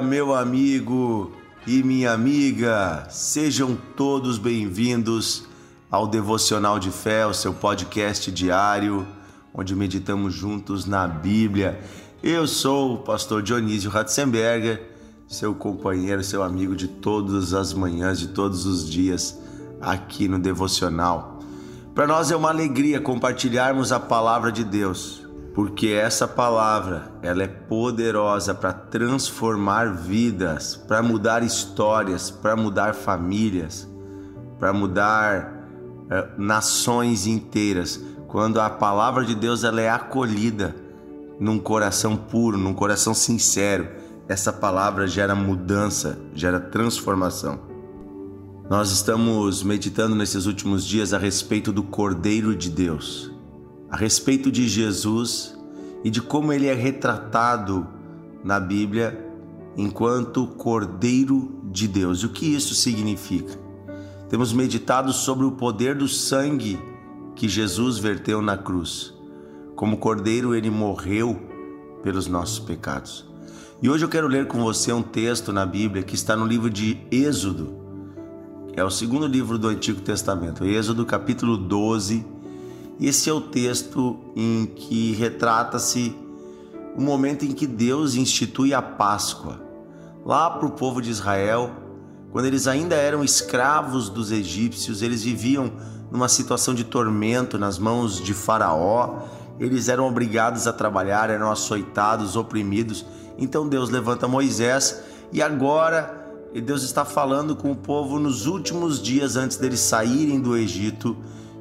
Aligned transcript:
meu 0.00 0.34
amigo 0.34 1.32
e 1.66 1.82
minha 1.82 2.12
amiga. 2.12 3.06
Sejam 3.10 3.76
todos 3.96 4.38
bem-vindos 4.38 5.44
ao 5.90 6.06
Devocional 6.06 6.78
de 6.78 6.90
Fé, 6.90 7.26
o 7.26 7.34
seu 7.34 7.52
podcast 7.52 8.30
diário, 8.30 9.06
onde 9.52 9.74
meditamos 9.74 10.34
juntos 10.34 10.86
na 10.86 11.06
Bíblia. 11.06 11.80
Eu 12.22 12.46
sou 12.46 12.94
o 12.94 12.98
pastor 12.98 13.42
Dionísio 13.42 13.90
Ratzenberger, 13.90 14.82
seu 15.26 15.54
companheiro, 15.54 16.22
seu 16.22 16.42
amigo 16.42 16.76
de 16.76 16.88
todas 16.88 17.52
as 17.52 17.72
manhãs, 17.72 18.18
de 18.18 18.28
todos 18.28 18.66
os 18.66 18.88
dias 18.88 19.38
aqui 19.80 20.28
no 20.28 20.38
Devocional. 20.38 21.40
Para 21.94 22.06
nós 22.06 22.30
é 22.30 22.36
uma 22.36 22.50
alegria 22.50 23.00
compartilharmos 23.00 23.90
a 23.90 23.98
palavra 23.98 24.52
de 24.52 24.62
Deus 24.62 25.27
porque 25.54 25.88
essa 25.88 26.28
palavra 26.28 27.10
ela 27.22 27.42
é 27.42 27.48
poderosa 27.48 28.54
para 28.54 28.72
transformar 28.72 29.92
vidas, 29.92 30.76
para 30.76 31.02
mudar 31.02 31.42
histórias, 31.42 32.30
para 32.30 32.54
mudar 32.54 32.94
famílias, 32.94 33.88
para 34.58 34.72
mudar 34.72 35.66
é, 36.10 36.28
nações 36.36 37.26
inteiras. 37.26 38.00
Quando 38.28 38.60
a 38.60 38.70
palavra 38.70 39.24
de 39.24 39.34
Deus 39.34 39.64
ela 39.64 39.80
é 39.80 39.88
acolhida 39.88 40.76
num 41.40 41.58
coração 41.58 42.16
puro, 42.16 42.58
num 42.58 42.74
coração 42.74 43.14
sincero, 43.14 43.88
essa 44.28 44.52
palavra 44.52 45.06
gera 45.06 45.34
mudança, 45.34 46.18
gera 46.34 46.60
transformação. 46.60 47.60
Nós 48.68 48.90
estamos 48.90 49.62
meditando 49.62 50.14
nesses 50.14 50.44
últimos 50.44 50.84
dias 50.86 51.14
a 51.14 51.18
respeito 51.18 51.72
do 51.72 51.82
Cordeiro 51.82 52.54
de 52.54 52.68
Deus 52.68 53.37
a 53.90 53.96
respeito 53.96 54.50
de 54.50 54.68
Jesus 54.68 55.56
e 56.04 56.10
de 56.10 56.20
como 56.20 56.52
ele 56.52 56.66
é 56.66 56.74
retratado 56.74 57.86
na 58.44 58.60
Bíblia 58.60 59.26
enquanto 59.76 60.46
Cordeiro 60.46 61.60
de 61.64 61.88
Deus. 61.88 62.24
O 62.24 62.28
que 62.28 62.46
isso 62.46 62.74
significa? 62.74 63.58
Temos 64.28 64.52
meditado 64.52 65.12
sobre 65.12 65.46
o 65.46 65.52
poder 65.52 65.94
do 65.94 66.08
sangue 66.08 66.78
que 67.34 67.48
Jesus 67.48 67.98
verteu 67.98 68.42
na 68.42 68.56
cruz. 68.56 69.14
Como 69.74 69.96
Cordeiro, 69.96 70.54
ele 70.54 70.70
morreu 70.70 71.40
pelos 72.02 72.26
nossos 72.26 72.58
pecados. 72.58 73.26
E 73.80 73.88
hoje 73.88 74.04
eu 74.04 74.08
quero 74.08 74.26
ler 74.26 74.48
com 74.48 74.60
você 74.60 74.92
um 74.92 75.02
texto 75.02 75.52
na 75.52 75.64
Bíblia 75.64 76.02
que 76.02 76.16
está 76.16 76.36
no 76.36 76.44
livro 76.44 76.68
de 76.68 76.98
Êxodo. 77.10 77.76
É 78.74 78.82
o 78.82 78.90
segundo 78.90 79.26
livro 79.26 79.56
do 79.56 79.68
Antigo 79.68 80.00
Testamento, 80.00 80.64
Êxodo 80.64 81.06
capítulo 81.06 81.56
12, 81.56 82.26
esse 83.00 83.30
é 83.30 83.32
o 83.32 83.40
texto 83.40 84.18
em 84.34 84.66
que 84.66 85.12
retrata-se 85.12 86.16
o 86.96 87.00
momento 87.00 87.44
em 87.44 87.52
que 87.52 87.66
Deus 87.66 88.16
institui 88.16 88.74
a 88.74 88.82
Páscoa. 88.82 89.60
Lá 90.24 90.50
para 90.50 90.66
o 90.66 90.72
povo 90.72 91.00
de 91.00 91.10
Israel, 91.10 91.70
quando 92.32 92.46
eles 92.46 92.66
ainda 92.66 92.96
eram 92.96 93.22
escravos 93.22 94.08
dos 94.08 94.32
egípcios, 94.32 95.00
eles 95.00 95.22
viviam 95.22 95.72
numa 96.10 96.28
situação 96.28 96.74
de 96.74 96.84
tormento 96.84 97.56
nas 97.56 97.78
mãos 97.78 98.20
de 98.20 98.34
Faraó, 98.34 99.22
eles 99.60 99.88
eram 99.88 100.06
obrigados 100.08 100.66
a 100.66 100.72
trabalhar, 100.72 101.30
eram 101.30 101.50
açoitados, 101.50 102.36
oprimidos. 102.36 103.04
Então 103.38 103.68
Deus 103.68 103.90
levanta 103.90 104.26
Moisés 104.26 105.02
e 105.32 105.40
agora 105.40 106.18
Deus 106.64 106.82
está 106.82 107.04
falando 107.04 107.54
com 107.54 107.70
o 107.70 107.76
povo 107.76 108.18
nos 108.18 108.46
últimos 108.46 109.00
dias 109.00 109.36
antes 109.36 109.56
deles 109.56 109.80
saírem 109.80 110.40
do 110.40 110.56
Egito 110.56 111.16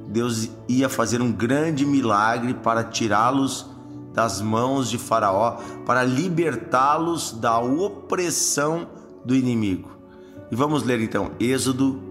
Deus 0.08 0.50
ia 0.67 0.88
fazer 0.88 1.22
um 1.22 1.31
grande 1.31 1.86
milagre 1.86 2.53
para 2.53 2.83
tirá-los 2.83 3.69
das 4.14 4.42
mãos 4.42 4.89
de 4.89 4.98
Faraó, 4.98 5.58
para 5.86 6.04
libertá-los 6.04 7.33
da 7.33 7.59
opressão 7.59 8.87
do 9.23 9.36
inimigo. 9.36 9.92
E 10.49 10.55
vamos 10.55 10.82
ler 10.83 11.02
então 11.02 11.32
Êxodo 11.39 12.02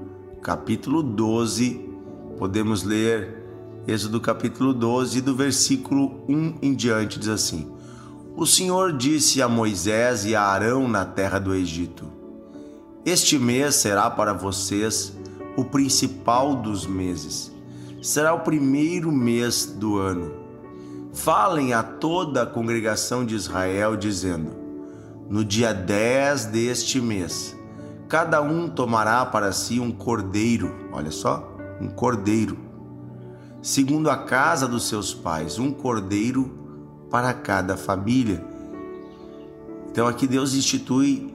capítulo 0.42 1.02
12. 1.02 1.84
Podemos 2.38 2.84
ler 2.84 3.44
Êxodo 3.88 4.20
capítulo 4.20 4.74
12, 4.74 5.20
do 5.20 5.34
versículo 5.34 6.22
1 6.28 6.58
em 6.62 6.74
diante, 6.74 7.18
diz 7.18 7.28
assim: 7.28 7.72
O 8.36 8.46
Senhor 8.46 8.92
disse 8.92 9.40
a 9.40 9.48
Moisés 9.48 10.24
e 10.26 10.36
a 10.36 10.42
Arão 10.42 10.86
na 10.86 11.04
terra 11.04 11.38
do 11.38 11.54
Egito: 11.54 12.04
Este 13.04 13.38
mês 13.38 13.76
será 13.76 14.10
para 14.10 14.32
vocês 14.32 15.16
o 15.56 15.64
principal 15.64 16.54
dos 16.54 16.86
meses 16.86 17.55
será 18.06 18.32
o 18.32 18.40
primeiro 18.40 19.10
mês 19.10 19.66
do 19.66 19.98
ano. 19.98 20.32
Falem 21.12 21.72
a 21.72 21.82
toda 21.82 22.42
a 22.42 22.46
congregação 22.46 23.26
de 23.26 23.34
Israel, 23.34 23.96
dizendo: 23.96 24.52
No 25.28 25.44
dia 25.44 25.74
10 25.74 26.46
deste 26.46 27.00
mês, 27.00 27.56
cada 28.08 28.40
um 28.40 28.68
tomará 28.68 29.26
para 29.26 29.50
si 29.50 29.80
um 29.80 29.90
cordeiro, 29.90 30.72
olha 30.92 31.10
só, 31.10 31.52
um 31.80 31.88
cordeiro, 31.88 32.56
segundo 33.60 34.08
a 34.08 34.18
casa 34.18 34.68
dos 34.68 34.86
seus 34.86 35.12
pais, 35.12 35.58
um 35.58 35.72
cordeiro 35.72 36.56
para 37.10 37.34
cada 37.34 37.76
família. 37.76 38.44
Então 39.90 40.06
aqui 40.06 40.28
Deus 40.28 40.54
institui 40.54 41.34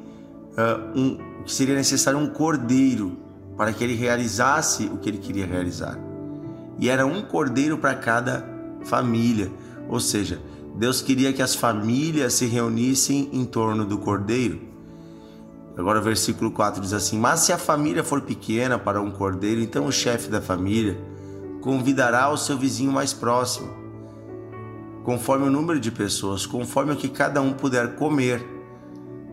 uh, 0.53 0.97
um, 0.97 1.43
que 1.43 1.51
seria 1.51 1.75
necessário 1.75 2.17
um 2.17 2.29
cordeiro 2.29 3.17
para 3.57 3.73
que 3.73 3.83
ele 3.83 3.95
realizasse 3.95 4.85
o 4.85 4.97
que 4.99 5.09
ele 5.09 5.17
queria 5.17 5.45
realizar 5.45 6.10
e 6.79 6.89
era 6.89 7.05
um 7.05 7.21
cordeiro 7.21 7.77
para 7.77 7.95
cada 7.95 8.45
família. 8.83 9.51
Ou 9.87 9.99
seja, 9.99 10.41
Deus 10.75 11.01
queria 11.01 11.33
que 11.33 11.41
as 11.41 11.55
famílias 11.55 12.33
se 12.33 12.45
reunissem 12.45 13.29
em 13.33 13.45
torno 13.45 13.85
do 13.85 13.97
cordeiro. 13.97 14.61
Agora 15.77 15.99
o 15.99 16.03
versículo 16.03 16.51
4 16.51 16.81
diz 16.81 16.93
assim: 16.93 17.17
Mas 17.17 17.41
se 17.41 17.53
a 17.53 17.57
família 17.57 18.03
for 18.03 18.21
pequena 18.21 18.77
para 18.77 19.01
um 19.01 19.11
cordeiro, 19.11 19.61
então 19.61 19.85
o 19.85 19.91
chefe 19.91 20.29
da 20.29 20.41
família 20.41 20.97
convidará 21.61 22.29
o 22.29 22.37
seu 22.37 22.57
vizinho 22.57 22.91
mais 22.91 23.13
próximo, 23.13 23.69
conforme 25.03 25.47
o 25.47 25.51
número 25.51 25.79
de 25.79 25.91
pessoas, 25.91 26.45
conforme 26.45 26.93
o 26.93 26.97
que 26.97 27.07
cada 27.07 27.41
um 27.41 27.53
puder 27.53 27.95
comer. 27.95 28.43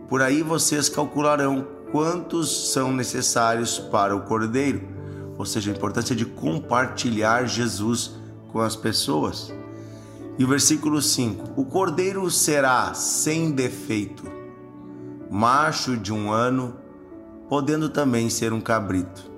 Por 0.07 0.21
aí 0.21 0.41
vocês 0.41 0.89
calcularão 0.89 1.67
quantos 1.91 2.71
são 2.71 2.91
necessários 2.91 3.79
para 3.79 4.15
o 4.15 4.21
cordeiro 4.21 4.98
ou 5.39 5.45
seja, 5.45 5.71
a 5.71 5.73
importância 5.73 6.13
de 6.13 6.25
compartilhar 6.25 7.47
Jesus 7.47 8.11
com 8.51 8.59
as 8.59 8.75
pessoas. 8.75 9.53
E 10.37 10.43
o 10.43 10.47
versículo 10.47 11.01
5: 11.01 11.53
O 11.55 11.63
cordeiro 11.63 12.29
será 12.29 12.93
sem 12.93 13.49
defeito, 13.49 14.25
macho 15.31 15.95
de 15.95 16.11
um 16.11 16.29
ano, 16.29 16.75
podendo 17.47 17.87
também 17.87 18.29
ser 18.29 18.51
um 18.51 18.59
cabrito. 18.59 19.31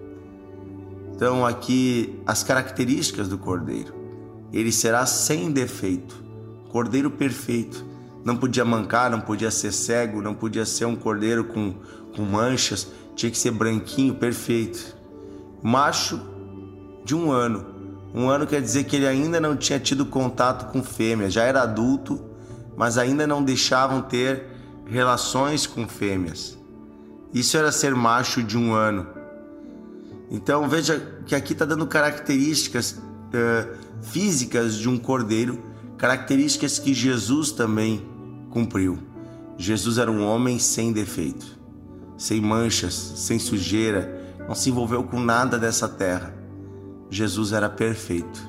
Então, 1.13 1.45
aqui 1.45 2.19
as 2.25 2.43
características 2.43 3.27
do 3.29 3.37
cordeiro: 3.37 3.93
ele 4.51 4.71
será 4.71 5.05
sem 5.05 5.51
defeito, 5.51 6.15
cordeiro 6.71 7.11
perfeito. 7.11 7.85
Não 8.25 8.37
podia 8.37 8.65
mancar, 8.65 9.11
não 9.11 9.21
podia 9.21 9.51
ser 9.51 9.71
cego, 9.71 10.19
não 10.19 10.33
podia 10.33 10.65
ser 10.65 10.85
um 10.85 10.95
cordeiro 10.95 11.43
com, 11.43 11.75
com 12.15 12.23
manchas, 12.23 12.87
tinha 13.15 13.31
que 13.31 13.37
ser 13.37 13.51
branquinho, 13.51 14.15
perfeito 14.15 15.00
macho 15.61 16.19
de 17.03 17.15
um 17.15 17.31
ano. 17.31 17.65
Um 18.13 18.29
ano 18.29 18.45
quer 18.45 18.61
dizer 18.61 18.83
que 18.83 18.95
ele 18.95 19.07
ainda 19.07 19.39
não 19.39 19.55
tinha 19.55 19.79
tido 19.79 20.05
contato 20.05 20.71
com 20.71 20.83
fêmeas, 20.83 21.33
já 21.33 21.43
era 21.43 21.61
adulto, 21.61 22.21
mas 22.75 22.97
ainda 22.97 23.25
não 23.25 23.43
deixavam 23.43 24.01
ter 24.01 24.47
relações 24.85 25.65
com 25.65 25.87
fêmeas. 25.87 26.57
Isso 27.33 27.55
era 27.57 27.71
ser 27.71 27.95
macho 27.95 28.43
de 28.43 28.57
um 28.57 28.73
ano. 28.73 29.07
Então 30.29 30.67
veja 30.67 31.21
que 31.25 31.35
aqui 31.35 31.53
está 31.53 31.65
dando 31.65 31.87
características 31.87 32.91
uh, 32.91 33.77
físicas 34.01 34.75
de 34.75 34.89
um 34.89 34.97
cordeiro, 34.97 35.61
características 35.97 36.79
que 36.79 36.93
Jesus 36.93 37.51
também 37.51 38.05
cumpriu. 38.49 38.99
Jesus 39.57 39.97
era 39.97 40.11
um 40.11 40.25
homem 40.25 40.57
sem 40.59 40.91
defeito, 40.91 41.45
sem 42.17 42.41
manchas, 42.41 42.93
sem 42.93 43.39
sujeira, 43.39 44.20
não 44.51 44.55
se 44.55 44.69
envolveu 44.69 45.01
com 45.05 45.17
nada 45.17 45.57
dessa 45.57 45.87
terra. 45.87 46.33
Jesus 47.09 47.53
era 47.53 47.69
perfeito. 47.69 48.45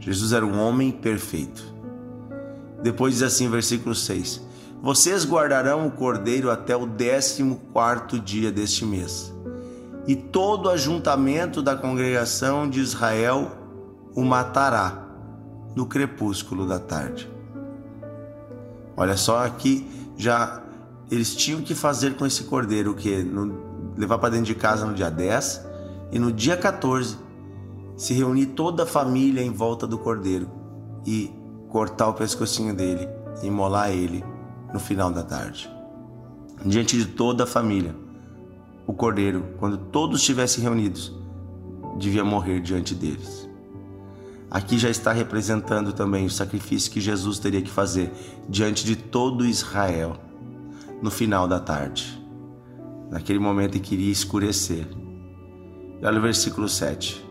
Jesus 0.00 0.32
era 0.32 0.46
um 0.46 0.58
homem 0.58 0.90
perfeito. 0.90 1.62
Depois 2.82 3.12
diz 3.12 3.22
assim, 3.22 3.46
versículo 3.50 3.94
6: 3.94 4.40
Vocês 4.82 5.26
guardarão 5.26 5.86
o 5.86 5.90
cordeiro 5.90 6.50
até 6.50 6.74
o 6.74 6.86
décimo 6.86 7.56
quarto 7.74 8.18
dia 8.18 8.50
deste 8.50 8.86
mês, 8.86 9.30
e 10.06 10.16
todo 10.16 10.70
ajuntamento 10.70 11.60
da 11.60 11.76
congregação 11.76 12.66
de 12.66 12.80
Israel 12.80 13.50
o 14.14 14.24
matará 14.24 15.08
no 15.76 15.84
crepúsculo 15.84 16.66
da 16.66 16.78
tarde. 16.78 17.30
Olha 18.96 19.18
só 19.18 19.44
aqui 19.44 19.86
já 20.16 20.62
eles 21.10 21.36
tinham 21.36 21.60
que 21.60 21.74
fazer 21.74 22.14
com 22.14 22.24
esse 22.24 22.44
cordeiro 22.44 22.92
o 22.92 22.94
que 22.94 23.22
no 23.22 23.68
levar 23.98 24.18
para 24.18 24.30
dentro 24.30 24.46
de 24.46 24.54
casa 24.54 24.86
no 24.86 24.94
dia 24.94 25.10
10 25.10 25.66
e 26.12 26.18
no 26.18 26.32
dia 26.32 26.56
14 26.56 27.18
se 27.96 28.14
reunir 28.14 28.46
toda 28.46 28.84
a 28.84 28.86
família 28.86 29.42
em 29.42 29.50
volta 29.50 29.86
do 29.86 29.98
cordeiro 29.98 30.48
e 31.04 31.30
cortar 31.68 32.08
o 32.08 32.14
pescocinho 32.14 32.72
dele 32.74 33.08
e 33.42 33.50
molar 33.50 33.90
ele 33.90 34.24
no 34.72 34.78
final 34.78 35.10
da 35.10 35.22
tarde. 35.22 35.68
diante 36.64 36.96
de 36.96 37.06
toda 37.06 37.44
a 37.44 37.46
família. 37.46 37.94
O 38.86 38.92
cordeiro, 38.92 39.54
quando 39.58 39.76
todos 39.76 40.20
estivessem 40.20 40.62
reunidos, 40.62 41.14
devia 41.98 42.24
morrer 42.24 42.60
diante 42.60 42.94
deles. 42.94 43.48
Aqui 44.50 44.78
já 44.78 44.88
está 44.88 45.12
representando 45.12 45.92
também 45.92 46.24
o 46.24 46.30
sacrifício 46.30 46.90
que 46.90 47.00
Jesus 47.00 47.38
teria 47.38 47.60
que 47.60 47.70
fazer 47.70 48.10
diante 48.48 48.84
de 48.84 48.96
todo 48.96 49.44
Israel 49.44 50.16
no 51.02 51.10
final 51.10 51.46
da 51.46 51.60
tarde, 51.60 52.17
naquele 53.10 53.38
momento 53.38 53.76
em 53.76 53.80
que 53.80 53.94
iria 53.94 54.12
escurecer. 54.12 54.86
E 56.00 56.06
olha 56.06 56.18
o 56.18 56.22
versículo 56.22 56.68
7. 56.68 57.24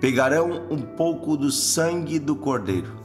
Pegarão 0.00 0.66
um 0.70 0.80
pouco 0.80 1.36
do 1.36 1.50
sangue 1.50 2.18
do 2.18 2.36
cordeiro 2.36 2.98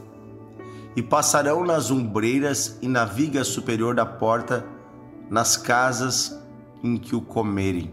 e 0.96 1.02
passarão 1.02 1.64
nas 1.64 1.90
umbreiras 1.90 2.78
e 2.80 2.88
na 2.88 3.04
viga 3.04 3.42
superior 3.42 3.94
da 3.94 4.06
porta, 4.06 4.64
nas 5.28 5.56
casas 5.56 6.38
em 6.82 6.96
que 6.96 7.16
o 7.16 7.20
comerem. 7.20 7.92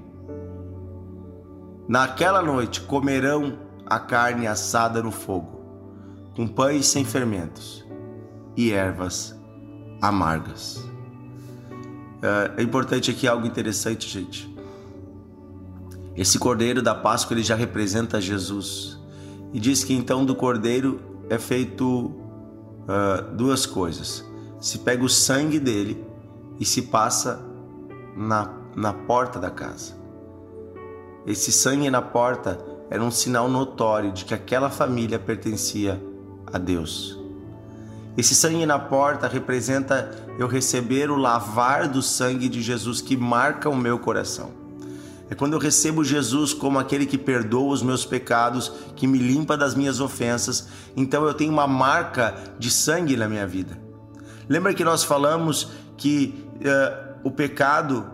Naquela 1.88 2.42
noite 2.42 2.82
comerão 2.82 3.58
a 3.86 4.00
carne 4.00 4.48
assada 4.48 5.02
no 5.02 5.12
fogo, 5.12 5.62
com 6.36 6.48
pães 6.48 6.86
sem 6.86 7.04
fermentos 7.04 7.86
e 8.56 8.72
ervas 8.72 9.36
amargas. 10.02 10.91
É, 12.22 12.62
é 12.62 12.64
importante 12.64 13.10
aqui 13.10 13.28
algo 13.28 13.46
interessante, 13.48 14.08
gente. 14.08 14.54
Esse 16.16 16.38
cordeiro 16.38 16.82
da 16.82 16.94
Páscoa 16.94 17.34
ele 17.34 17.44
já 17.44 17.56
representa 17.56 18.20
Jesus 18.20 19.00
e 19.54 19.60
diz 19.60 19.84
que 19.84 19.94
então 19.94 20.26
do 20.26 20.36
cordeiro 20.36 21.00
é 21.30 21.38
feito 21.38 21.88
uh, 21.88 23.36
duas 23.36 23.66
coisas: 23.66 24.26
se 24.60 24.80
pega 24.80 25.04
o 25.04 25.10
sangue 25.10 25.60
dele 25.60 26.06
e 26.60 26.66
se 26.66 26.84
passa 26.84 27.44
na, 28.16 28.54
na 28.76 28.94
porta 28.94 29.40
da 29.40 29.50
casa. 29.50 30.00
Esse 31.26 31.52
sangue 31.52 31.90
na 31.90 32.02
porta 32.02 32.60
era 32.90 33.02
um 33.02 33.12
sinal 33.12 33.48
notório 33.48 34.12
de 34.12 34.26
que 34.26 34.34
aquela 34.34 34.70
família 34.70 35.18
pertencia 35.18 36.02
a 36.52 36.58
Deus. 36.58 37.21
Esse 38.18 38.36
sangue 38.36 38.66
na 38.66 38.78
porta 38.78 39.28
representa 39.28 40.12
eu 40.38 40.48
receber 40.48 41.10
o 41.10 41.16
lavar 41.16 41.88
do 41.88 42.02
sangue 42.02 42.50
de 42.50 42.62
Jesus 42.62 43.00
que 43.00 43.16
marca 43.16 43.70
o 43.70 43.76
meu 43.76 43.98
coração. 43.98 44.52
É 45.30 45.36
quando 45.36 45.54
eu 45.54 45.60
recebo 45.60 46.04
Jesus 46.04 46.54
como 46.54 46.78
aquele 46.78 47.06
que 47.06 47.18
perdoa 47.18 47.74
os 47.74 47.82
meus 47.82 48.06
pecados, 48.06 48.70
que 48.98 49.08
me 49.08 49.18
limpa 49.18 49.56
das 49.56 49.76
minhas 49.76 50.02
ofensas, 50.02 50.68
então 50.96 51.24
eu 51.24 51.34
tenho 51.34 51.54
uma 51.54 51.66
marca 51.66 52.36
de 52.60 52.70
sangue 52.70 53.16
na 53.16 53.30
minha 53.30 53.48
vida. 53.48 53.80
Lembra 54.50 54.74
que 54.74 54.84
nós 54.84 55.06
falamos 55.06 55.70
que 55.96 56.46
uh, 56.58 57.16
o 57.24 57.32
pecado 57.32 58.06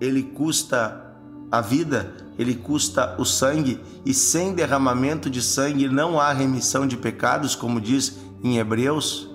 ele 0.00 0.22
custa 0.22 1.12
a 1.50 1.60
vida, 1.60 2.14
ele 2.38 2.54
custa 2.54 3.16
o 3.18 3.24
sangue, 3.24 3.80
e 4.06 4.14
sem 4.14 4.54
derramamento 4.54 5.28
de 5.28 5.42
sangue 5.42 5.88
não 5.88 6.20
há 6.20 6.32
remissão 6.32 6.86
de 6.86 6.96
pecados, 6.96 7.56
como 7.56 7.80
diz 7.80 8.16
em 8.44 8.58
Hebreus 8.58 9.29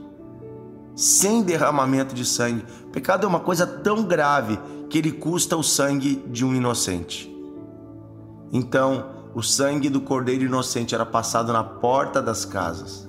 sem 0.95 1.43
derramamento 1.43 2.15
de 2.15 2.23
sangue. 2.23 2.65
Pecado 2.91 3.25
é 3.25 3.27
uma 3.27 3.41
coisa 3.41 3.67
tão 3.67 4.03
grave 4.03 4.57
que 4.89 4.97
ele 4.97 5.11
custa 5.11 5.57
o 5.57 5.63
sangue 5.63 6.23
de 6.27 6.45
um 6.45 6.55
inocente. 6.55 7.31
Então, 8.51 9.09
o 9.33 9.43
sangue 9.43 9.89
do 9.89 9.99
cordeiro 9.99 10.45
inocente 10.45 10.95
era 10.95 11.05
passado 11.05 11.51
na 11.51 11.63
porta 11.63 12.21
das 12.21 12.45
casas. 12.45 13.07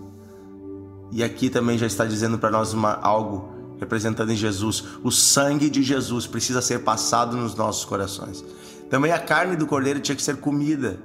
E 1.12 1.22
aqui 1.22 1.48
também 1.48 1.78
já 1.78 1.86
está 1.86 2.04
dizendo 2.04 2.38
para 2.38 2.50
nós 2.50 2.72
uma, 2.72 2.94
algo 2.94 3.54
representando 3.78 4.32
em 4.32 4.36
Jesus. 4.36 4.82
O 5.04 5.12
sangue 5.12 5.70
de 5.70 5.84
Jesus 5.84 6.26
precisa 6.26 6.60
ser 6.60 6.80
passado 6.80 7.36
nos 7.36 7.54
nossos 7.54 7.84
corações. 7.84 8.44
Também 8.90 9.12
a 9.12 9.18
carne 9.18 9.54
do 9.54 9.66
cordeiro 9.66 10.00
tinha 10.00 10.16
que 10.16 10.22
ser 10.22 10.38
comida. 10.38 10.98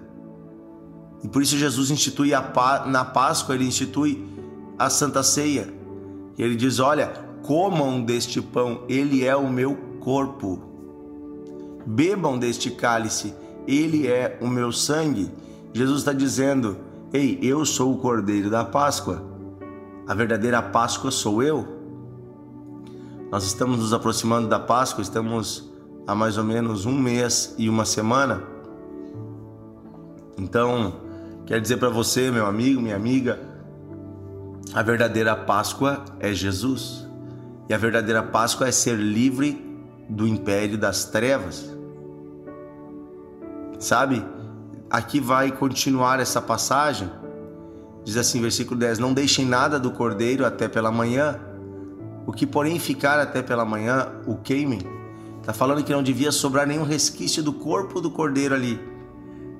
E 1.23 1.27
por 1.27 1.43
isso 1.43 1.55
Jesus 1.55 1.91
institui 1.91 2.33
a, 2.33 2.41
na 2.87 3.05
Páscoa, 3.05 3.53
ele 3.53 3.65
institui 3.65 4.27
a 4.79 4.89
Santa 4.89 5.21
Ceia 5.21 5.80
e 6.37 6.43
ele 6.43 6.55
diz: 6.55 6.79
Olha, 6.79 7.07
comam 7.43 8.01
deste 8.01 8.41
pão, 8.41 8.81
ele 8.87 9.25
é 9.25 9.35
o 9.35 9.49
meu 9.49 9.75
corpo. 9.99 10.61
Bebam 11.85 12.37
deste 12.37 12.71
cálice, 12.71 13.33
ele 13.67 14.07
é 14.07 14.37
o 14.41 14.47
meu 14.47 14.71
sangue. 14.71 15.31
Jesus 15.73 15.99
está 15.99 16.13
dizendo: 16.13 16.77
Ei, 17.13 17.39
eu 17.41 17.65
sou 17.65 17.93
o 17.93 17.97
cordeiro 17.97 18.49
da 18.49 18.63
Páscoa. 18.63 19.23
A 20.07 20.13
verdadeira 20.13 20.61
Páscoa 20.61 21.11
sou 21.11 21.41
eu. 21.41 21.65
Nós 23.31 23.45
estamos 23.45 23.79
nos 23.79 23.93
aproximando 23.93 24.49
da 24.49 24.59
Páscoa, 24.59 25.01
estamos 25.01 25.71
há 26.05 26.13
mais 26.13 26.37
ou 26.37 26.43
menos 26.43 26.85
um 26.85 26.97
mês 26.97 27.55
e 27.57 27.69
uma 27.69 27.85
semana. 27.85 28.43
Então, 30.37 30.93
quero 31.45 31.61
dizer 31.61 31.77
para 31.77 31.89
você, 31.89 32.29
meu 32.31 32.45
amigo, 32.45 32.81
minha 32.81 32.95
amiga, 32.95 33.39
a 34.73 34.81
verdadeira 34.81 35.35
Páscoa 35.35 36.05
é 36.19 36.33
Jesus. 36.33 37.07
E 37.67 37.73
a 37.73 37.77
verdadeira 37.77 38.23
Páscoa 38.23 38.67
é 38.67 38.71
ser 38.71 38.95
livre 38.95 39.61
do 40.09 40.27
império 40.27 40.77
das 40.77 41.05
trevas. 41.05 41.69
Sabe? 43.79 44.23
Aqui 44.89 45.19
vai 45.19 45.51
continuar 45.51 46.19
essa 46.19 46.41
passagem. 46.41 47.09
Diz 48.03 48.17
assim, 48.17 48.41
versículo 48.41 48.79
10: 48.79 48.99
Não 48.99 49.13
deixem 49.13 49.45
nada 49.45 49.79
do 49.79 49.91
cordeiro 49.91 50.45
até 50.45 50.67
pela 50.67 50.91
manhã. 50.91 51.39
O 52.25 52.31
que, 52.31 52.45
porém, 52.45 52.79
ficar 52.79 53.19
até 53.19 53.41
pela 53.41 53.65
manhã, 53.65 54.09
o 54.25 54.35
queimem. 54.35 54.81
Está 55.39 55.53
falando 55.53 55.83
que 55.83 55.91
não 55.91 56.03
devia 56.03 56.31
sobrar 56.31 56.67
nenhum 56.67 56.83
resquício 56.83 57.41
do 57.41 57.51
corpo 57.51 57.99
do 57.99 58.11
cordeiro 58.11 58.53
ali, 58.53 58.79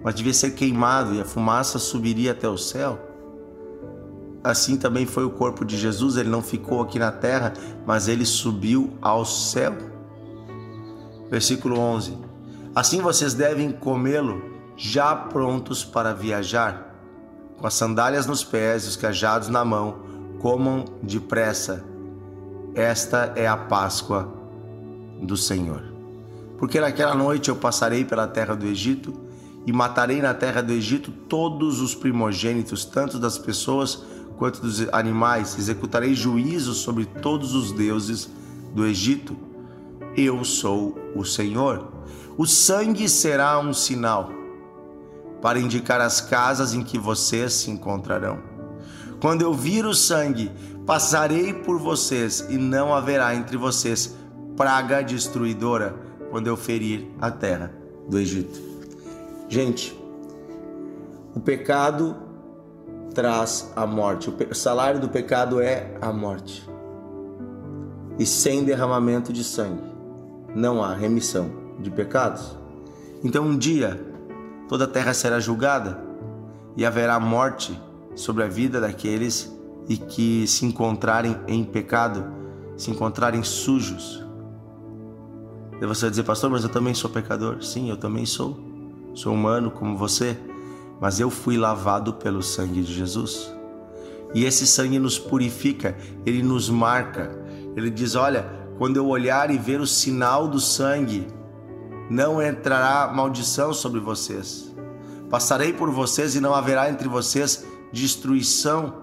mas 0.03 0.13
devia 0.13 0.33
ser 0.33 0.51
queimado 0.51 1.15
e 1.15 1.19
a 1.19 1.25
fumaça 1.25 1.79
subiria 1.79 2.33
até 2.33 2.47
o 2.47 2.57
céu. 2.57 3.10
Assim 4.43 4.75
também 4.75 5.05
foi 5.05 5.23
o 5.23 5.29
corpo 5.29 5.63
de 5.63 5.77
Jesus, 5.77 6.17
ele 6.17 6.29
não 6.29 6.41
ficou 6.41 6.81
aqui 6.81 6.97
na 6.97 7.11
terra, 7.11 7.53
mas 7.85 8.07
ele 8.07 8.25
subiu 8.25 8.97
ao 9.01 9.23
céu. 9.23 9.75
Versículo 11.29 11.77
11: 11.77 12.17
Assim 12.73 13.01
vocês 13.01 13.33
devem 13.33 13.71
comê-lo 13.71 14.41
já 14.75 15.15
prontos 15.15 15.85
para 15.85 16.13
viajar, 16.13 16.95
com 17.57 17.67
as 17.67 17.75
sandálias 17.75 18.25
nos 18.25 18.43
pés 18.43 18.85
e 18.85 18.87
os 18.87 18.95
cajados 18.95 19.47
na 19.47 19.63
mão, 19.63 19.99
comam 20.39 20.85
depressa. 21.03 21.85
Esta 22.73 23.33
é 23.35 23.47
a 23.47 23.55
Páscoa 23.55 24.33
do 25.21 25.37
Senhor. 25.37 25.83
Porque 26.57 26.79
naquela 26.79 27.13
noite 27.13 27.49
eu 27.49 27.55
passarei 27.55 28.03
pela 28.03 28.27
terra 28.27 28.55
do 28.55 28.65
Egito 28.65 29.13
e 29.67 29.71
matarei 29.71 30.21
na 30.21 30.33
terra 30.33 30.61
do 30.61 30.71
Egito 30.71 31.11
todos 31.11 31.79
os 31.79 31.93
primogênitos, 31.93 32.85
tanto 32.85 33.19
das 33.19 33.37
pessoas 33.37 34.03
quanto 34.41 34.59
dos 34.59 34.81
animais, 34.91 35.55
executarei 35.59 36.15
juízo 36.15 36.73
sobre 36.73 37.05
todos 37.05 37.53
os 37.53 37.71
deuses 37.71 38.27
do 38.73 38.87
Egito. 38.87 39.37
Eu 40.17 40.43
sou 40.43 40.97
o 41.15 41.23
Senhor. 41.23 41.91
O 42.35 42.47
sangue 42.47 43.07
será 43.07 43.59
um 43.59 43.71
sinal 43.71 44.31
para 45.43 45.59
indicar 45.59 46.01
as 46.01 46.21
casas 46.21 46.73
em 46.73 46.83
que 46.83 46.97
vocês 46.97 47.53
se 47.53 47.69
encontrarão. 47.69 48.39
Quando 49.21 49.43
eu 49.43 49.53
vir 49.53 49.85
o 49.85 49.93
sangue, 49.93 50.51
passarei 50.87 51.53
por 51.53 51.77
vocês 51.77 52.43
e 52.49 52.57
não 52.57 52.95
haverá 52.95 53.35
entre 53.35 53.57
vocês 53.57 54.15
praga 54.57 55.03
destruidora 55.03 55.95
quando 56.31 56.47
eu 56.47 56.57
ferir 56.57 57.11
a 57.21 57.29
terra 57.29 57.71
do 58.09 58.17
Egito. 58.17 58.59
Gente, 59.47 59.95
o 61.35 61.39
pecado 61.39 62.30
traz 63.13 63.71
a 63.75 63.85
morte. 63.85 64.29
O 64.29 64.55
salário 64.55 64.99
do 64.99 65.09
pecado 65.09 65.61
é 65.61 65.95
a 66.01 66.11
morte. 66.11 66.67
E 68.17 68.25
sem 68.25 68.63
derramamento 68.63 69.31
de 69.31 69.43
sangue 69.43 69.83
não 70.55 70.83
há 70.83 70.93
remissão 70.93 71.51
de 71.79 71.89
pecados. 71.89 72.57
Então 73.23 73.45
um 73.45 73.57
dia 73.57 73.99
toda 74.67 74.85
a 74.85 74.87
terra 74.87 75.13
será 75.13 75.39
julgada 75.39 75.99
e 76.75 76.85
haverá 76.85 77.19
morte 77.19 77.79
sobre 78.15 78.43
a 78.43 78.47
vida 78.47 78.79
daqueles 78.79 79.51
e 79.87 79.97
que 79.97 80.45
se 80.47 80.65
encontrarem 80.65 81.37
em 81.47 81.63
pecado, 81.63 82.25
se 82.77 82.91
encontrarem 82.91 83.43
sujos. 83.43 84.25
E 85.81 85.85
você 85.85 86.01
vai 86.01 86.09
dizer, 86.11 86.23
pastor, 86.23 86.49
mas 86.49 86.63
eu 86.63 86.69
também 86.69 86.93
sou 86.93 87.09
pecador. 87.09 87.63
Sim, 87.63 87.89
eu 87.89 87.97
também 87.97 88.25
sou. 88.25 88.57
Sou 89.13 89.33
humano 89.33 89.71
como 89.71 89.97
você 89.97 90.37
mas 91.01 91.19
eu 91.19 91.31
fui 91.31 91.57
lavado 91.57 92.13
pelo 92.13 92.43
sangue 92.43 92.83
de 92.83 92.93
Jesus. 92.93 93.51
E 94.35 94.45
esse 94.45 94.67
sangue 94.67 94.99
nos 94.99 95.17
purifica, 95.17 95.97
ele 96.23 96.43
nos 96.43 96.69
marca. 96.69 97.35
Ele 97.75 97.89
diz: 97.89 98.13
Olha, 98.13 98.45
quando 98.77 98.97
eu 98.97 99.07
olhar 99.07 99.49
e 99.49 99.57
ver 99.57 99.81
o 99.81 99.87
sinal 99.87 100.47
do 100.47 100.59
sangue, 100.59 101.27
não 102.07 102.39
entrará 102.39 103.11
maldição 103.11 103.73
sobre 103.73 103.99
vocês. 103.99 104.71
Passarei 105.27 105.73
por 105.73 105.89
vocês 105.89 106.35
e 106.35 106.39
não 106.39 106.53
haverá 106.53 106.89
entre 106.89 107.07
vocês 107.07 107.65
destruição 107.91 109.01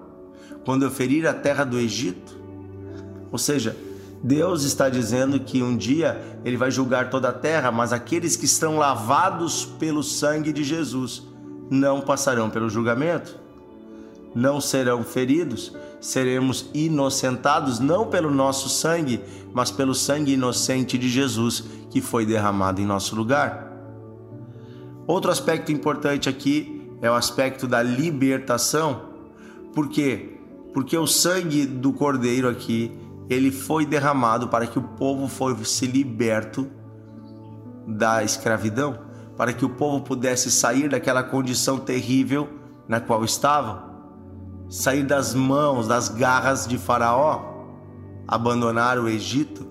quando 0.65 0.85
eu 0.85 0.91
ferir 0.91 1.27
a 1.27 1.35
terra 1.35 1.65
do 1.65 1.79
Egito. 1.81 2.39
Ou 3.33 3.39
seja, 3.39 3.77
Deus 4.23 4.63
está 4.63 4.89
dizendo 4.89 5.41
que 5.41 5.63
um 5.63 5.77
dia 5.77 6.21
ele 6.45 6.57
vai 6.57 6.71
julgar 6.71 7.11
toda 7.11 7.31
a 7.31 7.33
terra, 7.33 7.73
mas 7.73 7.93
aqueles 7.93 8.37
que 8.37 8.45
estão 8.45 8.79
lavados 8.79 9.65
pelo 9.65 10.03
sangue 10.03 10.53
de 10.53 10.63
Jesus 10.63 11.29
não 11.71 12.01
passarão 12.01 12.49
pelo 12.49 12.71
julgamento, 12.71 13.37
não 14.35 14.61
serão 14.61 15.03
feridos, 15.03 15.73
seremos 16.01 16.71
inocentados 16.73 17.81
não 17.81 18.07
pelo 18.07 18.31
nosso 18.31 18.69
sangue, 18.69 19.21
mas 19.53 19.71
pelo 19.71 19.95
sangue 19.95 20.33
inocente 20.33 20.97
de 20.97 21.09
Jesus 21.09 21.65
que 21.91 22.01
foi 22.01 22.25
derramado 22.25 22.81
em 22.81 22.87
nosso 22.87 23.17
lugar. 23.17 23.73
Outro 25.07 25.31
aspecto 25.31 25.73
importante 25.73 26.29
aqui 26.29 26.93
é 27.01 27.11
o 27.11 27.15
aspecto 27.15 27.67
da 27.67 27.83
libertação. 27.83 29.03
Por 29.75 29.89
quê? 29.89 30.39
Porque 30.75 30.97
o 30.97 31.07
sangue 31.07 31.67
do 31.67 31.93
cordeiro 31.93 32.49
aqui 32.49 32.93
ele 33.29 33.51
foi 33.51 33.85
derramado 33.85 34.49
para 34.49 34.67
que 34.67 34.79
o 34.79 34.83
povo 34.83 35.29
fosse 35.29 35.87
liberto 35.87 36.67
da 37.87 38.23
escravidão, 38.23 38.99
para 39.39 39.53
que 39.53 39.65
o 39.65 39.69
povo 39.69 40.03
pudesse 40.03 40.51
sair 40.51 40.89
daquela 40.89 41.23
condição 41.23 41.79
terrível 41.79 42.49
na 42.89 43.01
qual 43.01 43.25
estava, 43.25 43.85
sair 44.69 45.05
das 45.05 45.33
mãos, 45.33 45.87
das 45.87 46.09
garras 46.09 46.67
de 46.67 46.77
Faraó, 46.77 47.41
abandonar 48.27 48.99
o 48.99 49.09
Egito. 49.09 49.65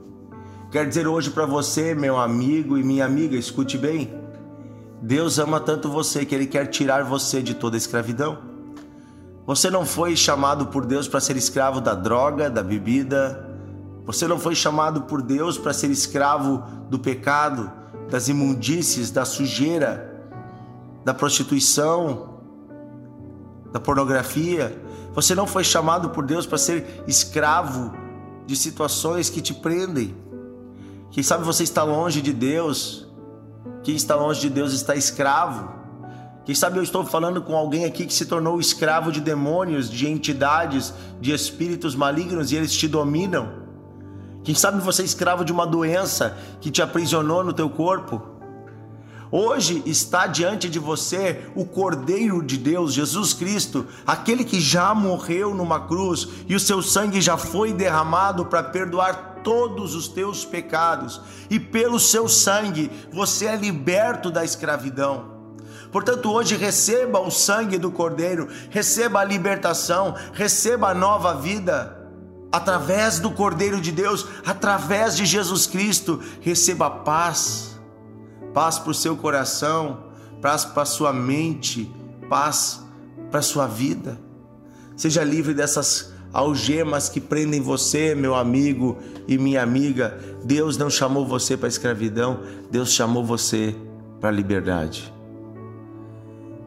Quer 0.72 0.88
dizer 0.88 1.06
hoje 1.06 1.32
para 1.32 1.46
você, 1.46 1.94
meu 1.94 2.18
amigo 2.18 2.78
e 2.78 2.84
minha 2.84 3.06
amiga, 3.06 3.36
escute 3.36 3.78
bem. 3.78 4.14
Deus 5.02 5.38
ama 5.38 5.60
tanto 5.60 5.90
você 5.90 6.26
que 6.26 6.34
ele 6.34 6.48
quer 6.48 6.68
tirar 6.68 7.04
você 7.04 7.42
de 7.42 7.54
toda 7.54 7.76
escravidão. 7.76 8.38
Você 9.46 9.70
não 9.70 9.86
foi 9.86 10.16
chamado 10.16 10.68
por 10.68 10.86
Deus 10.86 11.10
para 11.10 11.20
ser 11.20 11.36
escravo 11.36 11.82
da 11.82 11.94
droga, 11.94 12.50
da 12.50 12.64
bebida, 12.64 13.48
você 14.06 14.26
não 14.26 14.40
foi 14.40 14.56
chamado 14.56 15.02
por 15.02 15.22
Deus 15.22 15.58
para 15.58 15.74
ser 15.74 15.92
escravo 15.92 16.64
do 16.90 16.98
pecado, 16.98 17.70
das 18.10 18.28
imundícies, 18.28 19.12
da 19.12 19.26
sujeira, 19.26 20.14
da 21.04 21.14
prostituição, 21.14 22.40
da 23.72 23.80
pornografia. 23.80 24.82
Você 25.14 25.36
não 25.36 25.48
foi 25.48 25.64
chamado 25.64 26.10
por 26.10 26.26
Deus 26.26 26.46
para 26.46 26.58
ser 26.58 27.04
escravo 27.08 27.94
de 28.46 28.56
situações 28.56 29.30
que 29.30 29.42
te 29.42 29.54
prendem. 29.54 30.16
Quem 31.12 31.24
sabe 31.24 31.44
você 31.44 31.64
está 31.64 31.84
longe 31.84 32.22
de 32.22 32.34
Deus. 32.34 33.08
Quem 33.84 33.96
está 33.96 34.16
longe 34.16 34.42
de 34.42 34.50
Deus 34.50 34.74
está 34.74 34.96
escravo. 34.96 35.76
Quem 36.46 36.56
sabe 36.56 36.78
eu 36.78 36.84
estou 36.84 37.06
falando 37.06 37.42
com 37.42 37.58
alguém 37.58 37.84
aqui 37.84 38.06
que 38.06 38.14
se 38.14 38.26
tornou 38.26 38.60
escravo 38.60 39.12
de 39.12 39.20
demônios, 39.20 39.90
de 39.90 40.08
entidades, 40.08 40.94
de 41.20 41.34
espíritos 41.34 41.94
malignos 41.94 42.52
e 42.52 42.56
eles 42.56 42.74
te 42.74 42.88
dominam. 42.88 43.67
Quem 44.44 44.56
sabe 44.56 44.82
você 44.82 45.02
é 45.02 45.06
escravo 45.06 45.44
de 45.44 45.52
uma 45.52 45.68
doença 45.68 46.38
que 46.62 46.72
te 46.72 46.82
aprisionou 46.82 47.44
no 47.44 47.54
teu 47.54 47.70
corpo. 47.70 48.22
Hoje 49.30 49.84
está 49.86 50.26
diante 50.26 50.70
de 50.70 50.80
você 50.80 51.50
o 51.54 51.66
Cordeiro 51.66 52.42
de 52.42 52.58
Deus, 52.58 52.94
Jesus 52.94 53.34
Cristo, 53.34 53.86
aquele 54.06 54.46
que 54.46 54.62
já 54.62 54.96
morreu 54.96 55.54
numa 55.54 55.82
cruz 55.82 56.30
e 56.48 56.56
o 56.56 56.60
seu 56.60 56.82
sangue 56.82 57.20
já 57.20 57.36
foi 57.36 57.74
derramado 57.74 58.46
para 58.46 58.64
perdoar 58.64 59.42
todos 59.44 59.96
os 59.96 60.08
teus 60.08 60.44
pecados, 60.44 61.22
e 61.50 61.60
pelo 61.60 62.00
seu 62.00 62.28
sangue 62.28 62.92
você 63.12 63.46
é 63.46 63.56
liberto 63.56 64.30
da 64.30 64.44
escravidão. 64.44 65.38
Portanto, 65.92 66.32
hoje 66.32 66.56
receba 66.56 67.20
o 67.20 67.32
sangue 67.32 67.78
do 67.78 67.92
Cordeiro, 67.92 68.48
receba 68.70 69.22
a 69.22 69.24
libertação, 69.24 70.16
receba 70.34 70.90
a 70.90 70.94
nova 70.94 71.34
vida 71.34 71.97
através 72.52 73.20
do 73.20 73.32
Cordeiro 73.32 73.80
de 73.82 73.92
Deus, 73.92 74.26
através 74.46 75.16
de 75.16 75.26
Jesus 75.26 75.68
Cristo, 75.68 76.22
receba 76.42 76.90
paz, 76.90 77.80
paz 78.54 78.80
para 78.80 78.92
o 78.92 78.96
seu 78.96 79.16
coração, 79.16 80.04
paz 80.42 80.66
para 80.66 80.84
a 80.84 80.86
sua 80.86 81.12
mente, 81.12 81.92
paz 82.30 82.84
para 83.30 83.40
a 83.40 83.44
sua 83.44 83.68
vida. 83.68 84.20
Seja 84.96 85.24
livre 85.24 85.54
dessas 85.54 86.14
algemas 86.34 87.10
que 87.10 87.20
prendem 87.20 87.62
você, 87.62 88.16
meu 88.16 88.36
amigo 88.36 88.98
e 89.28 89.38
minha 89.38 89.62
amiga. 89.62 90.20
Deus 90.44 90.78
não 90.78 90.90
chamou 90.90 91.26
você 91.26 91.58
para 91.58 91.68
escravidão, 91.68 92.42
Deus 92.72 92.92
chamou 92.92 93.24
você 93.24 93.76
para 94.20 94.30
a 94.30 94.34
liberdade. 94.34 95.17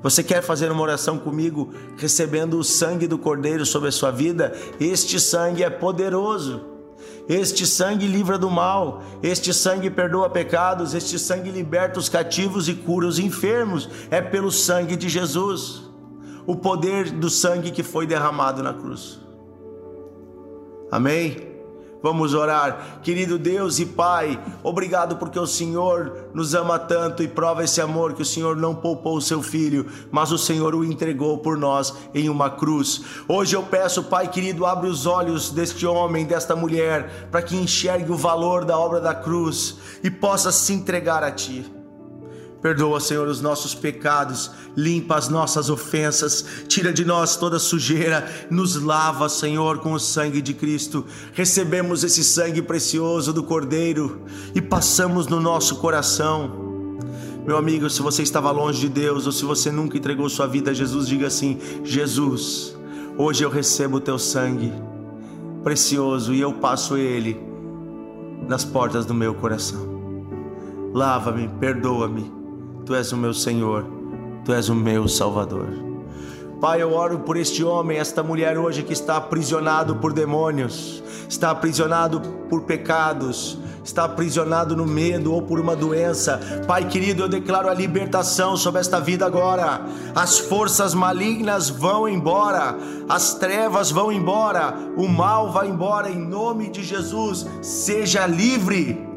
Você 0.02 0.22
quer 0.22 0.42
fazer 0.42 0.72
uma 0.72 0.82
oração 0.82 1.18
comigo, 1.18 1.72
recebendo 1.96 2.58
o 2.58 2.64
sangue 2.64 3.06
do 3.06 3.18
Cordeiro 3.18 3.66
sobre 3.66 3.88
a 3.90 3.92
sua 3.92 4.10
vida? 4.10 4.52
Este 4.80 5.20
sangue 5.20 5.62
é 5.62 5.68
poderoso. 5.68 6.62
Este 7.28 7.66
sangue 7.66 8.06
livra 8.06 8.36
do 8.36 8.50
mal, 8.50 9.02
este 9.22 9.54
sangue 9.54 9.88
perdoa 9.88 10.28
pecados, 10.28 10.94
este 10.94 11.18
sangue 11.18 11.50
liberta 11.50 11.98
os 11.98 12.08
cativos 12.08 12.68
e 12.68 12.74
cura 12.74 13.06
os 13.06 13.18
enfermos. 13.18 13.88
É 14.10 14.20
pelo 14.20 14.50
sangue 14.50 14.96
de 14.96 15.08
Jesus, 15.08 15.82
o 16.46 16.56
poder 16.56 17.10
do 17.10 17.30
sangue 17.30 17.70
que 17.70 17.82
foi 17.82 18.06
derramado 18.06 18.62
na 18.62 18.74
cruz. 18.74 19.20
Amém? 20.90 21.49
Vamos 22.02 22.32
orar. 22.32 23.00
Querido 23.02 23.38
Deus 23.38 23.78
e 23.78 23.86
Pai, 23.86 24.40
obrigado 24.62 25.16
porque 25.16 25.38
o 25.38 25.46
Senhor 25.46 26.30
nos 26.32 26.54
ama 26.54 26.78
tanto 26.78 27.22
e 27.22 27.28
prova 27.28 27.64
esse 27.64 27.80
amor 27.80 28.14
que 28.14 28.22
o 28.22 28.26
Senhor 28.26 28.56
não 28.56 28.74
poupou 28.74 29.16
o 29.16 29.22
seu 29.22 29.42
filho, 29.42 29.86
mas 30.10 30.32
o 30.32 30.38
Senhor 30.38 30.74
o 30.74 30.84
entregou 30.84 31.38
por 31.38 31.58
nós 31.58 31.94
em 32.14 32.28
uma 32.28 32.48
cruz. 32.48 33.02
Hoje 33.28 33.54
eu 33.54 33.62
peço, 33.62 34.04
Pai 34.04 34.28
querido, 34.28 34.64
abre 34.64 34.88
os 34.88 35.04
olhos 35.06 35.50
deste 35.50 35.86
homem, 35.86 36.24
desta 36.24 36.56
mulher, 36.56 37.28
para 37.30 37.42
que 37.42 37.56
enxergue 37.56 38.10
o 38.10 38.16
valor 38.16 38.64
da 38.64 38.78
obra 38.78 39.00
da 39.00 39.14
cruz 39.14 39.76
e 40.02 40.10
possa 40.10 40.50
se 40.50 40.72
entregar 40.72 41.22
a 41.22 41.30
Ti. 41.30 41.79
Perdoa, 42.62 43.00
Senhor, 43.00 43.26
os 43.26 43.40
nossos 43.40 43.74
pecados, 43.74 44.50
limpa 44.76 45.16
as 45.16 45.30
nossas 45.30 45.70
ofensas, 45.70 46.44
tira 46.68 46.92
de 46.92 47.06
nós 47.06 47.36
toda 47.36 47.58
sujeira, 47.58 48.28
nos 48.50 48.76
lava, 48.76 49.30
Senhor, 49.30 49.78
com 49.78 49.94
o 49.94 49.98
sangue 49.98 50.42
de 50.42 50.52
Cristo. 50.52 51.06
Recebemos 51.32 52.04
esse 52.04 52.22
sangue 52.22 52.60
precioso 52.60 53.32
do 53.32 53.42
Cordeiro 53.42 54.22
e 54.54 54.60
passamos 54.60 55.26
no 55.26 55.40
nosso 55.40 55.76
coração. 55.76 56.68
Meu 57.46 57.56
amigo, 57.56 57.88
se 57.88 58.02
você 58.02 58.22
estava 58.22 58.50
longe 58.50 58.80
de 58.80 58.88
Deus 58.90 59.24
ou 59.24 59.32
se 59.32 59.44
você 59.46 59.72
nunca 59.72 59.96
entregou 59.96 60.28
sua 60.28 60.46
vida 60.46 60.70
a 60.70 60.74
Jesus, 60.74 61.08
diga 61.08 61.28
assim: 61.28 61.58
Jesus, 61.82 62.76
hoje 63.16 63.42
eu 63.42 63.48
recebo 63.48 63.96
o 63.96 64.00
teu 64.00 64.18
sangue 64.18 64.70
precioso 65.64 66.34
e 66.34 66.40
eu 66.40 66.52
passo 66.52 66.98
ele 66.98 67.40
nas 68.46 68.66
portas 68.66 69.06
do 69.06 69.14
meu 69.14 69.34
coração. 69.34 69.88
Lava-me, 70.92 71.48
perdoa-me 71.58 72.39
Tu 72.90 72.96
és 72.96 73.12
o 73.12 73.16
meu 73.16 73.32
Senhor, 73.32 73.86
Tu 74.44 74.52
és 74.52 74.68
o 74.68 74.74
meu 74.74 75.06
Salvador. 75.06 75.68
Pai, 76.60 76.82
eu 76.82 76.92
oro 76.92 77.20
por 77.20 77.36
este 77.36 77.62
homem, 77.62 77.98
esta 77.98 78.20
mulher 78.20 78.58
hoje 78.58 78.82
que 78.82 78.92
está 78.92 79.16
aprisionado 79.16 79.94
por 79.94 80.12
demônios, 80.12 81.00
está 81.28 81.52
aprisionado 81.52 82.20
por 82.48 82.62
pecados, 82.62 83.56
está 83.84 84.02
aprisionado 84.06 84.74
no 84.74 84.84
medo 84.86 85.32
ou 85.32 85.40
por 85.40 85.60
uma 85.60 85.76
doença. 85.76 86.40
Pai 86.66 86.88
querido, 86.88 87.22
eu 87.22 87.28
declaro 87.28 87.68
a 87.68 87.74
libertação 87.74 88.56
sobre 88.56 88.80
esta 88.80 88.98
vida 88.98 89.24
agora. 89.24 89.82
As 90.12 90.40
forças 90.40 90.92
malignas 90.92 91.70
vão 91.70 92.08
embora, 92.08 92.76
as 93.08 93.34
trevas 93.34 93.92
vão 93.92 94.10
embora, 94.10 94.74
o 94.96 95.06
mal 95.06 95.52
vai 95.52 95.68
embora 95.68 96.10
em 96.10 96.18
nome 96.18 96.68
de 96.68 96.82
Jesus. 96.82 97.46
Seja 97.62 98.26
livre 98.26 99.09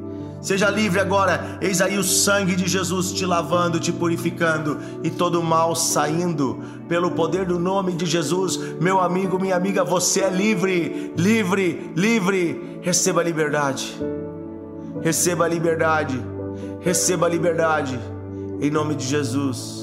Seja 0.44 0.70
livre 0.70 1.00
agora, 1.00 1.58
eis 1.62 1.80
aí 1.80 1.98
o 1.98 2.04
sangue 2.04 2.54
de 2.54 2.68
Jesus 2.68 3.14
te 3.14 3.26
lavando, 3.26 3.80
te 3.80 3.94
purificando 3.94 4.78
e 5.02 5.10
todo 5.10 5.42
mal 5.42 5.74
saindo. 5.74 6.60
Pelo 6.90 7.12
poder 7.12 7.46
do 7.46 7.58
nome 7.58 7.94
de 7.94 8.06
Jesus, 8.06 8.58
meu 8.82 9.00
amigo, 9.00 9.40
minha 9.40 9.56
amiga, 9.56 9.86
você 9.86 10.20
é 10.20 10.30
livre, 10.30 11.14
livre, 11.18 11.94
livre. 11.96 12.80
Receba 12.82 13.22
a 13.22 13.24
liberdade, 13.24 13.98
receba 15.02 15.46
a 15.46 15.48
liberdade, 15.48 16.22
receba 16.82 17.26
a 17.26 17.30
liberdade, 17.30 17.98
em 18.60 18.70
nome 18.70 18.96
de 18.96 19.06
Jesus. 19.06 19.82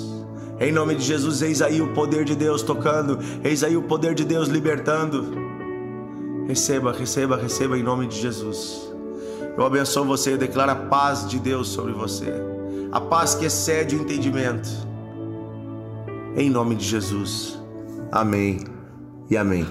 Em 0.61 0.71
nome 0.71 0.95
de 0.95 1.03
Jesus, 1.03 1.41
eis 1.41 1.63
aí 1.63 1.81
o 1.81 1.95
poder 1.95 2.27
de 2.27 2.37
Deus 2.37 2.61
tocando, 2.61 3.19
eis 3.43 3.65
aí 3.65 3.79
o 3.79 3.83
poder 3.85 4.15
de 4.15 4.27
Deus 4.27 4.47
libertando. 4.49 5.25
Receba, 6.47 6.93
receba, 6.93 7.39
receba 7.39 7.79
em 7.79 7.83
nome 7.83 8.07
de 8.07 8.21
Jesus. 8.21 8.90
Eu 9.61 9.67
abençoo 9.67 10.07
você 10.07 10.33
e 10.33 10.39
declaro 10.39 10.71
a 10.71 10.75
paz 10.75 11.29
de 11.29 11.39
Deus 11.39 11.69
sobre 11.69 11.93
você. 11.93 12.33
A 12.91 12.99
paz 12.99 13.35
que 13.35 13.45
excede 13.45 13.95
o 13.95 14.01
entendimento. 14.01 14.71
Em 16.35 16.49
nome 16.49 16.75
de 16.75 16.87
Jesus. 16.87 17.59
Amém 18.11 18.65
e 19.29 19.37
amém. 19.37 19.67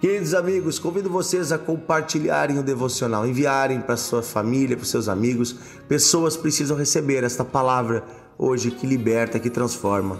Queridos 0.00 0.32
amigos, 0.32 0.78
convido 0.78 1.10
vocês 1.10 1.52
a 1.52 1.58
compartilharem 1.58 2.58
o 2.58 2.62
devocional, 2.62 3.26
enviarem 3.26 3.78
para 3.78 3.94
sua 3.94 4.22
família, 4.22 4.74
para 4.74 4.86
seus 4.86 5.06
amigos. 5.06 5.54
Pessoas 5.86 6.34
precisam 6.34 6.74
receber 6.74 7.22
esta 7.24 7.44
palavra 7.44 8.02
hoje 8.38 8.70
que 8.70 8.86
liberta, 8.86 9.38
que 9.38 9.50
transforma. 9.50 10.18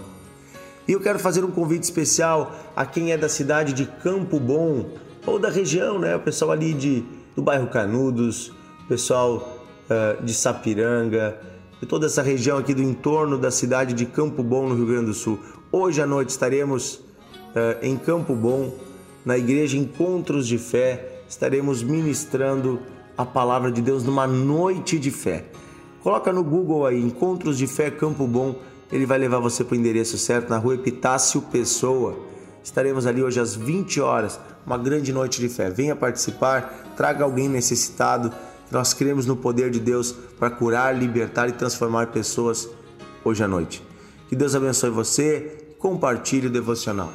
E 0.87 0.91
eu 0.91 0.99
quero 0.99 1.17
fazer 1.17 1.43
um 1.43 1.49
convite 1.49 1.85
especial 1.85 2.55
a 2.75 2.85
quem 2.85 3.11
é 3.11 3.17
da 3.17 3.29
cidade 3.29 3.73
de 3.73 3.87
Campo 3.87 4.39
Bom 4.39 4.91
ou 5.25 5.39
da 5.39 5.49
região, 5.49 5.97
né? 5.97 6.15
O 6.15 6.19
pessoal 6.19 6.51
ali 6.51 6.71
de 6.71 7.03
do 7.35 7.41
bairro 7.41 7.67
Canudos, 7.67 8.51
pessoal 8.89 9.59
uh, 9.87 10.23
de 10.23 10.33
Sapiranga, 10.33 11.39
de 11.79 11.85
toda 11.85 12.07
essa 12.07 12.23
região 12.23 12.57
aqui 12.57 12.73
do 12.73 12.81
entorno 12.81 13.37
da 13.37 13.51
cidade 13.51 13.93
de 13.93 14.07
Campo 14.07 14.41
Bom, 14.41 14.67
no 14.67 14.75
Rio 14.75 14.87
Grande 14.87 15.05
do 15.05 15.13
Sul. 15.13 15.39
Hoje 15.71 16.01
à 16.01 16.07
noite 16.07 16.29
estaremos 16.29 16.95
uh, 16.95 17.77
em 17.83 17.95
Campo 17.95 18.33
Bom, 18.33 18.73
na 19.23 19.37
igreja 19.37 19.77
Encontros 19.77 20.47
de 20.47 20.57
Fé, 20.57 21.21
estaremos 21.29 21.83
ministrando 21.83 22.79
a 23.15 23.23
palavra 23.23 23.71
de 23.71 23.79
Deus 23.79 24.03
numa 24.03 24.25
noite 24.25 24.97
de 24.97 25.11
fé. 25.11 25.45
Coloca 26.01 26.33
no 26.33 26.43
Google 26.43 26.87
aí, 26.87 26.99
Encontros 26.99 27.59
de 27.59 27.67
Fé 27.67 27.91
Campo 27.91 28.25
Bom, 28.25 28.55
ele 28.91 29.05
vai 29.05 29.19
levar 29.19 29.37
você 29.37 29.63
para 29.63 29.75
o 29.75 29.77
endereço 29.77 30.17
certo, 30.17 30.49
na 30.49 30.57
rua 30.57 30.73
Epitácio 30.73 31.41
Pessoa. 31.43 32.17
Estaremos 32.63 33.05
ali 33.05 33.21
hoje 33.21 33.39
às 33.39 33.55
20 33.55 34.01
horas, 34.01 34.39
uma 34.65 34.77
grande 34.77 35.13
noite 35.13 35.39
de 35.39 35.47
fé. 35.47 35.69
Venha 35.69 35.95
participar, 35.95 36.93
traga 36.97 37.23
alguém 37.23 37.47
necessitado. 37.47 38.31
Nós 38.71 38.93
cremos 38.93 39.25
no 39.25 39.35
poder 39.35 39.69
de 39.71 39.79
Deus 39.79 40.15
para 40.37 40.49
curar, 40.49 40.97
libertar 40.97 41.49
e 41.49 41.53
transformar 41.53 42.07
pessoas 42.07 42.69
hoje 43.23 43.43
à 43.43 43.47
noite. 43.47 43.83
Que 44.27 44.35
Deus 44.35 44.53
abençoe 44.55 44.89
você. 44.89 45.65
Compartilhe 45.79 46.47
o 46.47 46.51
devocional. 46.51 47.11